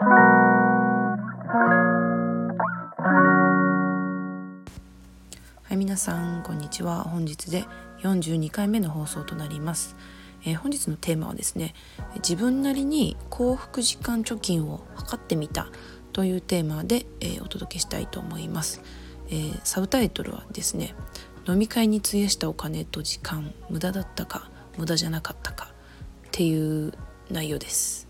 [0.00, 0.04] は
[5.70, 7.02] い皆さんこんにちは。
[7.02, 7.64] 本日で
[8.02, 9.96] 42回目の放送となります、
[10.44, 11.74] えー、本日のテーマはですね
[12.16, 15.66] 自分なりに幸福時間貯金を測ってみた
[16.12, 18.80] というテーマで、えー、お届けしたいと思います、
[19.30, 20.94] えー、サブタイトルはですね
[21.48, 26.92] 飲み会に費やしたお金と時間無駄だったか無駄じゃなかったかっていう
[27.32, 28.07] 内容です。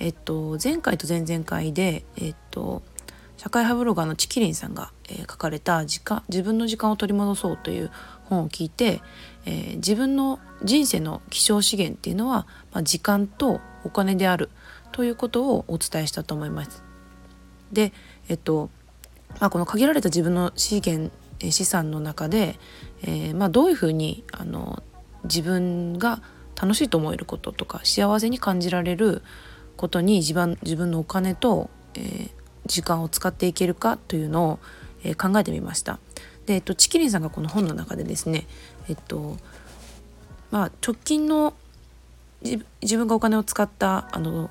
[0.00, 2.82] えっと前回と前々回でえっと
[3.36, 7.90] 社会派ブロガーのチキリンさんが、えー、書かれた時間「自分の時間を取り戻そう」という
[8.24, 9.00] 本を聞いて、
[9.46, 14.50] えー、自分の人生の希少資源っていうのは、まあ、時間とお金である
[14.92, 16.82] ということをお伝えしたと思います。
[17.72, 17.92] で、
[18.28, 18.68] えっと
[19.40, 21.10] まあ、この限られた自分の資源
[21.50, 22.58] 資産の中で、
[23.02, 24.82] えー、まあ、どういうふうにあの
[25.24, 26.20] 自分が
[26.60, 29.22] 楽しいと思えることとか幸せに感じられる
[29.80, 32.30] ことに自分自分のお金と、えー、
[32.66, 34.58] 時間を使っていけるかというのを、
[35.04, 35.98] えー、考えてみました。
[36.44, 38.46] で、えっと、チキリンさんがこの本の中でですね、
[38.90, 39.38] えっと
[40.50, 41.54] まあ、直近の
[42.42, 44.50] 自分がお金を使ったあの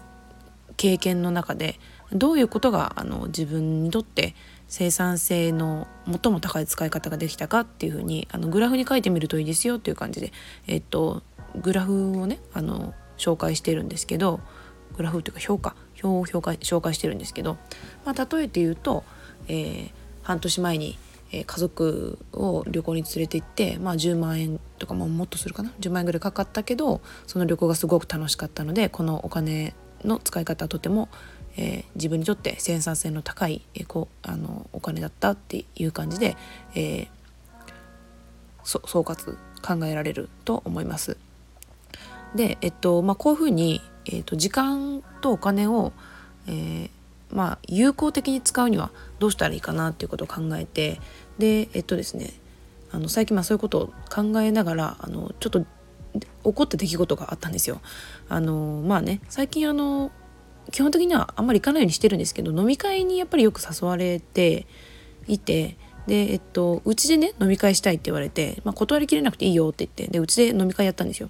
[0.77, 1.79] 経験の中で
[2.11, 4.33] どういうことがあの自分にとって
[4.67, 10.31] 生産性の最も高い使い方ができたかっていうふうにあのグラフに書いてみるといいですよっていう感じで、
[10.65, 11.21] えっと、
[11.55, 14.39] グラフをねあの紹介してるんですけど
[14.99, 17.57] グラフっていうか評価表を評価紹介してるんですけど、
[18.05, 19.05] まあ、例えて言うと、
[19.47, 19.91] えー、
[20.23, 20.97] 半年前に、
[21.31, 31.07] 家族を旅行に連れて行って、まあ、10万円とかももっとするかな？10万円ぐらいかかったけどその旅行がすごく楽しかったのでこのお金の使い方はとても、
[31.55, 36.35] えー、自分にとって生産性の高い、えー、こあのお金だったっていう感じで、
[36.73, 37.07] えー、
[38.63, 41.15] 総括考えられると思います。
[42.33, 45.91] で、えっとまあ、こういうふうにえーと、時間とお金を、
[46.47, 46.89] えー、
[47.31, 50.99] まあ、有効的に使うにはどうしたらいいかなっていうことを考えて
[51.37, 52.33] でえっとですね
[52.91, 57.81] あの最近まあそういうことを考えながらあのちょっと起こった出来事があったんですよ。
[58.29, 60.11] あのまあね最近あの
[60.71, 64.65] 基本的にはあんまり行かないようにしてるんですけど飲み会にやっぱりよく誘われて
[65.27, 65.77] いて
[66.09, 71.29] でえっとうちでね飲み会したいって言われて、まあ、断りきれなくていいよって言ってでうちで飲み会やったんですよ。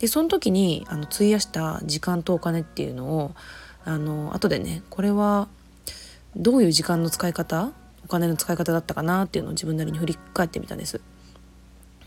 [0.00, 3.34] でその時にあの費やした時間とお金っていうのを
[3.84, 5.46] あの後でねこれは
[6.34, 7.72] どういう時間の使い方
[8.04, 11.00] お金の使い方だったかなっていうのを自分なりに振り返ってみたんです。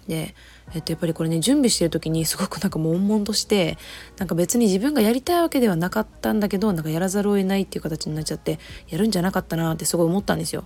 [0.09, 0.35] で、
[0.73, 3.77] えっと、やっぱりこれね準備してる時にすごくなんか悶々として
[4.17, 8.59] なんか別に自分がやりたいわけではなかったんだけどなんかやらざるを得ないっていう形になっちゃって
[8.89, 10.65] やるんじゃなかったなってすごい思ったんですよ。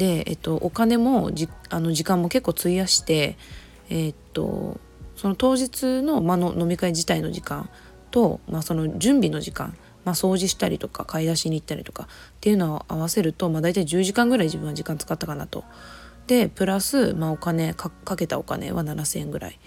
[0.00, 3.36] で、えっと、お金もじあの時間も結構費やして
[3.90, 4.80] えっと
[5.14, 7.68] その当日の,、まの飲み会自体の時間
[8.10, 12.06] と、まあ、その準備の時間、まあ、掃除したりとか買い出しに行ったりとかっ
[12.40, 15.64] ていうのを合わせると、まあ、大体10時間ぐらい自分は時間使ったかなと。
[16.26, 19.58] でプラス、まあ、お金かけたお金は7,000円ぐらい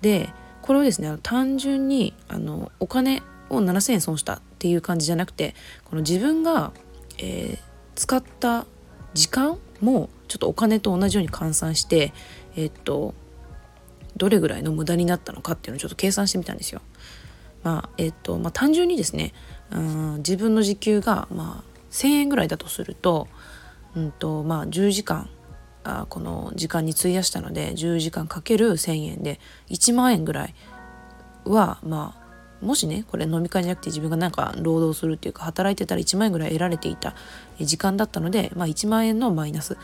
[0.00, 0.30] で
[0.62, 5.54] これをですね単純にあのお金を7,000円損したっていう感じじゃなくて
[5.84, 6.72] この自分が、
[7.18, 7.58] えー、
[7.96, 8.64] 使った
[9.12, 12.14] 時間もちょっとお金と同じように換算して
[12.56, 13.14] え、っと
[14.16, 16.80] どれぐらいの無駄になったのかっていうのをちょっと計算してみたんですよ。
[17.62, 19.32] まあえっとまあ、単純にですね
[19.70, 23.28] うん自分の時給が、まあ、1,000円ぐらいだとすると,、
[23.94, 25.28] うんとまあ、10時間
[25.84, 30.54] あこの時間に費やしたので10時間かける1,000円で1万円ぐらい
[31.44, 32.21] はまあ
[32.62, 37.14] もしねこれ飲み会じゃなくて自分がなんか労働するっていうか働いてたら1万円ぐらい得られていた
[37.60, 39.76] 時間だったので、まあ、1万円のマイナス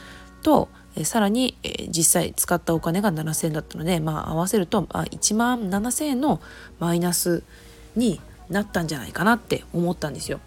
[0.43, 6.41] とえさらに、え実際使ったお金が7,000円だったので、まあ、合わせると、あ、1万7,000円の
[6.81, 7.45] マイナス
[7.95, 10.41] になったんじゃないかなって思ったんですよ。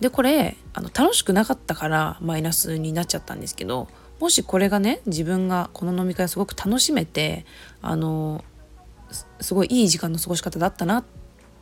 [0.00, 3.88] でこれあの楽しくなかったからマイナスになっちゃったんですけど
[4.20, 7.46] もしこれがね自分がこの飲み会をすごく楽しめて
[7.80, 8.44] あの
[9.40, 11.04] すごいいい時間の過ごし方だったなっ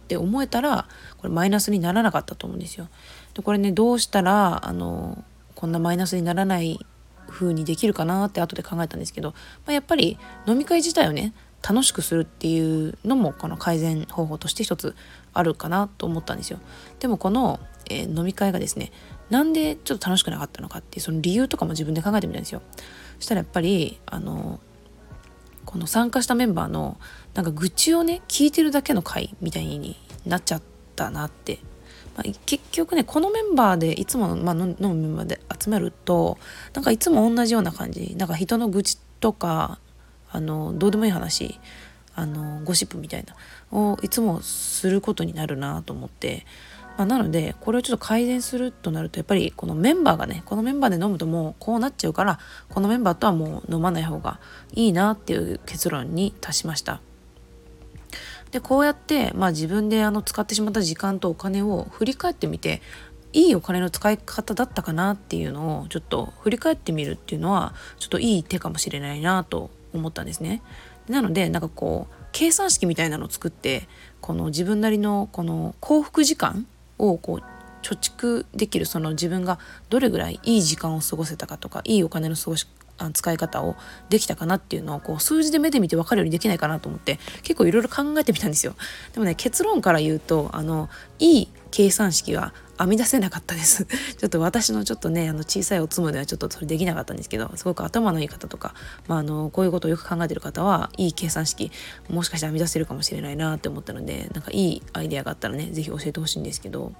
[0.09, 0.87] て思えたら
[1.19, 2.88] これマイナスにならなかったと思うんですよ。
[3.34, 5.25] でこれねどうしたらあの
[5.55, 6.85] こんなマイナスにならない
[7.29, 9.37] 風にできるかなって後で考えたんですけど、ま
[9.69, 11.32] あ、やっぱり飲み会自体をね
[11.67, 14.94] 楽しくするっていうのもこの改善方法として一つ
[15.32, 16.58] あるかなと思ったんですよ。
[17.00, 17.58] でもこの、
[17.88, 18.93] えー、飲み会がですね
[19.31, 22.61] なんでちょっと楽しくなかったのかっていうその理由とかも自分で考えてみたんですよ。
[23.19, 24.61] そしたらやっぱりあの
[25.64, 26.99] この参加したメンバーの
[27.34, 29.96] なんか愚痴をね聞いてるだけの会みたいに
[30.26, 30.62] なっちゃっ
[30.96, 31.58] たなって。
[32.16, 36.38] まあ、結局ねこのメンバーでいつも、まあ、飲むメンバーで集まると
[36.72, 38.14] なんかいつも同じような感じ。
[38.16, 39.81] なんか人の愚痴とか
[40.31, 41.58] あのどうでもいい話
[42.14, 43.34] あのゴシップみたいな
[43.76, 46.46] をいつもすることになるなと思って。
[46.96, 52.38] まあ、なのでこれをちょっと改善するとなるとやっぱりこのメンバーがねこのメンバーで飲むともうこうなっちゃうから
[52.69, 54.38] このメンバーとはもう飲まない方が
[54.73, 57.00] いいなっていう結論に達しました。
[58.52, 62.82] でこうやって、まあ、自分であの使ってしまった時間とお金を振り返ってみて
[63.32, 70.62] いいお金の使い方だったかなっていうのをちょっと振り返ってみるっていうのはちょっといい手かもしれないなと思ったんですね。
[71.08, 73.88] なのでなんかこう計算式みたいなのを作って
[74.20, 76.67] この自分なりのこの幸福時間
[76.99, 77.43] をこう
[77.82, 79.58] 貯蓄できるその自分が
[79.91, 82.67] どれぐらいいい時間を過ごせたかとかいいお金の過ごし
[83.12, 83.76] 使い方を
[84.08, 88.75] できたかなっていうのをこう数字で目で見て分かるようにできないかなと思って結構いろいろ考えてみたんですよ。
[89.12, 90.88] でもね結論から言うとあの
[91.19, 93.85] いい計算式は編み出せなかったです
[94.17, 98.75] ちょっと私のちょっとねあの小さいおつむではちょっとそれできなかったんですけどすごく頭のいい方とか、
[99.09, 101.73] まあ、あのこういうことをよく考えてる方はいい計算式
[102.09, 106.93] もしかして編み出せるかもしれないなって思ったのでなんかいいアイデアがあったらね是非教えてほしいんですけど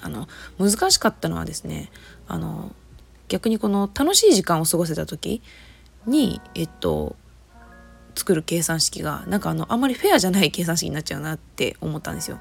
[0.00, 0.28] あの
[0.58, 1.90] 難しかったのはですね
[2.26, 2.74] あの
[3.28, 5.42] 逆にこの楽しい時間を過ごせた時
[6.06, 7.16] にえっと
[8.14, 12.38] 作る計算式がなんかあのあんまりフェアじゃない計算式になっちゃうなって思ったんですよ。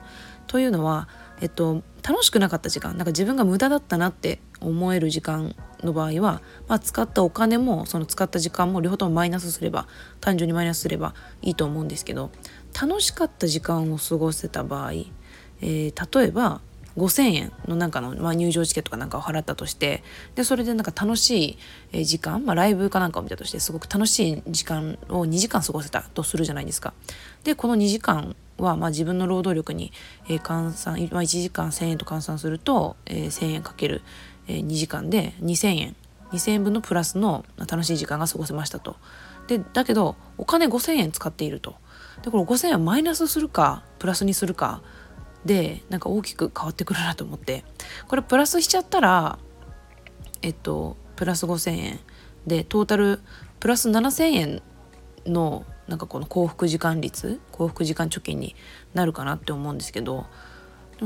[0.47, 1.07] というのは、
[1.43, 5.53] えっと、楽しくなかった時間なんか自分が無駄だったなって思える時間
[5.83, 9.89] の場合は、まあ、使ったお金もその使った時間も両方ともマイナスすれば
[10.21, 12.31] 単純にマイナスすればいいと思うんですけど
[12.81, 16.61] 楽しかった時間を過ごせた場合、えー、例えば
[16.97, 20.03] 5,000円のなんかの、まあ、入場チケットかなんかを払ったとして
[20.35, 21.57] でそれでなんか楽し
[21.91, 26.93] い時間、まあ、ライブかなんかを見たとしてすごく楽しい時間を2時間過ごせたとするじゃないですか。
[27.43, 29.91] でこの2時間は、まあ、自分の労働力に、
[30.29, 34.01] え、換算、まあ、1時間1,000円と換算すると、えー、1,000円かける、
[34.47, 35.95] えー、2時間で2,000円
[36.31, 38.95] 2,000円分のプラスの楽しい時間が過ごせましたと。
[39.47, 41.75] でだけどお金5,000円使っていると。
[42.23, 44.81] でこれ5,000円マイナスするかプラスにするか
[45.45, 47.63] でなんか大きく変わってくるなと思って
[48.07, 49.39] これプラスしちゃったら
[50.41, 51.99] えっとプラス5,000円
[52.47, 53.19] でトータル
[53.59, 54.61] プラス7,000円
[55.25, 58.55] のなんかこの幸福時間率幸福時間貯金に
[58.93, 60.25] なるかなって思うんですけど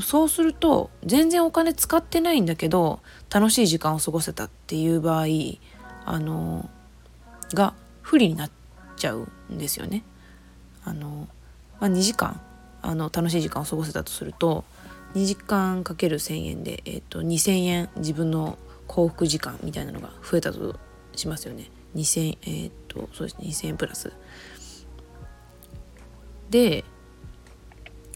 [0.02, 3.00] そうすると全然お金使ってないんだけど
[3.34, 5.26] 楽しい時間を過ごせたっていう場合
[6.06, 6.70] あの
[7.54, 8.52] が不利になっ
[8.96, 10.04] ちゃうんですよね。
[10.84, 11.28] あの
[11.80, 12.40] まあ、2時間
[12.88, 14.64] あの楽しい時間を過ごせたとすると
[15.14, 18.58] 2時間かける1,000円で、えーと、2,000円自分の
[18.88, 20.80] 幸福時間みたいなのが増えたと
[21.14, 21.70] しますよね。
[21.96, 24.14] 2,000えっ、とそうですね2,000円プラス。
[26.50, 26.86] で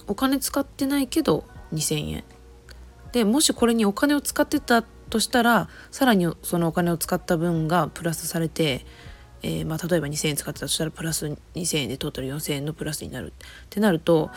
[0.08, 2.24] お金使ってないけど2,000円。
[3.12, 8.86] でもしこれにお金を使ってたとしたらさらにそのお金を使った分がプラスされて
[9.44, 14.30] えー、まあ、例えば2,000円使ってたとしたらプラス2,000円でトータル4,000円のプラスになるってなると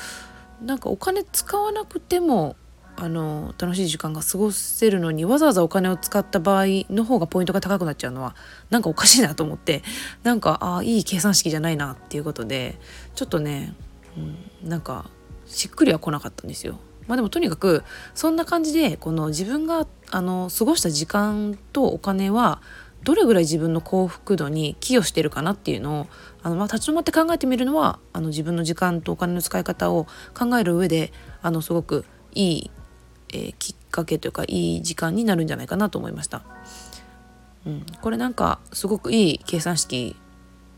[0.63, 2.57] なんかお金使わなくても
[2.97, 8.37] あの楽しい時間が過ごせるのにわざわざお金を使った場合の方がポイントが高くなっちゃうのは
[8.71, 9.83] なんかおかしいなと思って
[10.23, 12.79] なんかああいい計算式じゃないなっていうことで
[13.15, 13.75] ちょっとね、
[14.17, 14.21] う
[14.67, 15.11] ん、なんか
[15.47, 16.79] しっくりは来なかったんですよ。
[17.07, 17.85] まあでもとにかく
[18.15, 22.63] そんな感じでこの自分があの過ごした時間とお金は
[23.05, 26.07] どれぐらい自分の幸福度に寄与してるかなっていうのを
[26.43, 30.07] あの、まあ、立ち止まって考えてみるのはあの自分の時間とお金の使い方を
[30.37, 31.13] 考える上で
[31.43, 32.71] あのすごくいい、
[33.33, 36.43] えー、きっかけというかいい時間になるんじゃないかなと思いました。
[37.67, 40.17] うん、これなんかすごくいい計算式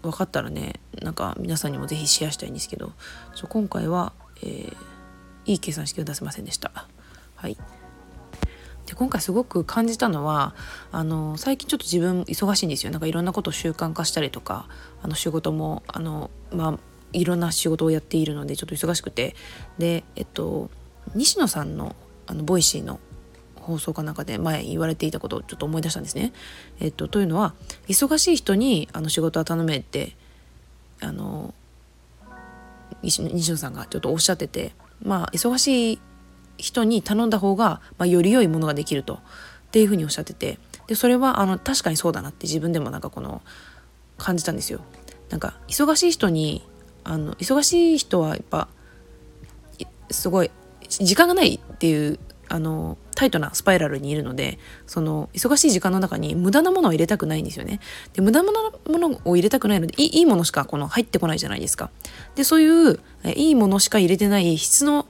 [0.03, 2.93] 分かったらねなんか皆さんにも是非シェアしたいんですけど
[3.49, 4.12] 今回は、
[4.43, 4.77] えー、
[5.47, 6.87] いい計算式を出せませんでした。
[7.35, 7.57] はい
[8.87, 10.55] で今回すごく感じたのは
[10.93, 14.69] あの最近ちょっと自分忙しいんですよなんかいろんなことを習慣化したりとか
[15.02, 16.78] あの仕事もあのまあ
[17.12, 19.35] いろんな仕事をやっているのでちょっと忙しくて
[19.78, 20.71] でえっと
[21.14, 21.95] 西野さんの
[22.26, 23.00] あのボイシーの
[23.55, 26.33] 放送かなんかで前言われていたことをちょっと思い出したんですね。
[26.78, 27.55] えっと、というのは
[27.88, 30.16] 忙しい人にあの仕事は頼めって
[31.00, 31.52] あの
[33.02, 36.00] 西野さんがちょっとおっしゃっててまあ忙しい
[36.59, 39.19] 人に頼んだ方が、まあ、より良いものができるとっ
[39.71, 43.43] ていうふうにおっしゃっててでそれはあの確かにそうだなって自分でもなんかこの
[44.19, 44.81] 感じたんですよ。
[45.29, 46.63] なんか忙しい人に
[47.05, 48.69] あの忙しい人はやっぱ
[50.11, 50.51] すごい
[50.89, 57.81] 時間がないっていうあのタイトなスパイラルにいるのでその忙しい時間の中に無駄なものを入れたくないんですよね。
[58.13, 61.91] で無駄なものを入れたくないのでいいいものしかこの入ってこないじゃないですか。
[62.37, 63.01] でそういう
[63.35, 65.07] いいものしか入れてない質の、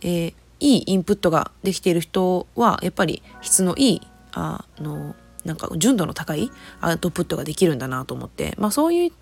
[0.00, 4.00] えー、いいインプットができている人はやっぱり質のいい
[4.32, 6.50] あのなんか純度の高い
[6.80, 9.12] アウトプットができるんだなと思って、まあ、そういう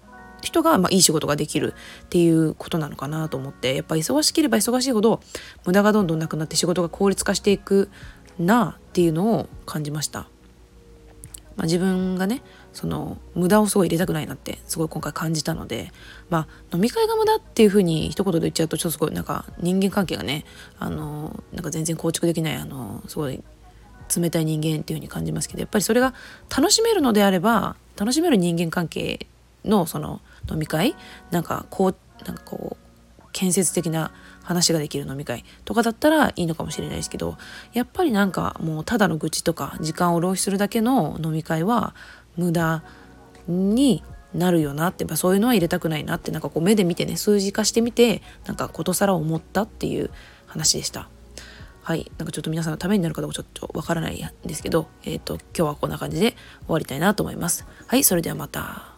[0.42, 5.20] 人が、まあ、いい仕事ができるっていうことなのかなと思ってやっぱ忙しければ忙しいほど
[5.64, 7.90] 無駄がどんどんなくなって仕事が効率化していく
[8.38, 10.28] なっていうのを感じました。
[11.58, 12.40] まあ、自分がね
[12.72, 15.92] その無駄をすごい入れたくないなってすごい今回感じたので
[16.30, 20.44] まあ飲み会が無駄っていうふうに一言で言っちゃうとちょっとすごいなんか人間関係がね
[20.78, 23.42] あのなんか全然構築できないあのすごい
[24.16, 26.14] 冷たい人間っていうふうに感じますけどやっぱりそれが
[26.56, 29.26] 楽しめるのであれば楽しめる人間関係
[29.64, 30.94] のその飲み会
[31.32, 32.87] なんかこうなんかこう
[33.38, 34.10] 建設的な
[34.42, 37.38] 話ができる飲み会とかだったらいいのかもしれないですけど
[37.72, 41.94] やっぱりなんかもうただの愚痴とか時間を浪費するだけの飲み会は
[42.36, 42.82] 無駄
[43.46, 44.02] に
[44.34, 50.10] なるよなってやっぱそういうのは入れたくないなってなんかこう目で見てね数字化してみてなんかことさら思ったっていう
[50.46, 51.08] 話でした。
[51.82, 56.32] はい、なんかちょっと皆さんのためになるかどうかちょっとわからないんですけど、えっ、ー、と今日はこんな感じで
[56.66, 57.64] 終わりたいなと思います。
[57.86, 58.94] はい、それではまた。